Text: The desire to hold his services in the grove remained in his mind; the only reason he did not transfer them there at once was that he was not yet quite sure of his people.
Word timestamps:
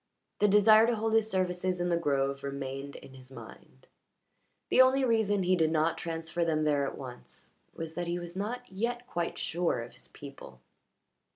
The 0.39 0.47
desire 0.47 0.87
to 0.87 0.95
hold 0.95 1.13
his 1.13 1.29
services 1.29 1.79
in 1.79 1.89
the 1.89 1.95
grove 1.95 2.41
remained 2.43 2.95
in 2.95 3.13
his 3.13 3.31
mind; 3.31 3.87
the 4.71 4.81
only 4.81 5.03
reason 5.05 5.43
he 5.43 5.55
did 5.55 5.69
not 5.69 5.95
transfer 5.99 6.43
them 6.43 6.63
there 6.63 6.87
at 6.87 6.97
once 6.97 7.53
was 7.75 7.93
that 7.93 8.07
he 8.07 8.17
was 8.17 8.35
not 8.35 8.67
yet 8.67 9.05
quite 9.05 9.37
sure 9.37 9.83
of 9.83 9.93
his 9.93 10.07
people. 10.07 10.59